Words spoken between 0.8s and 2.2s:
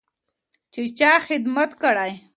چا خدمت کړی.